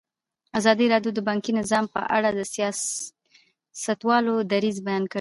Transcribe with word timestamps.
ازادي 0.59 0.85
راډیو 0.93 1.11
د 1.15 1.19
بانکي 1.27 1.51
نظام 1.59 1.85
په 1.93 2.01
اړه 2.15 2.29
د 2.33 2.39
سیاستوالو 2.53 4.35
دریځ 4.51 4.77
بیان 4.87 5.03
کړی. 5.05 5.09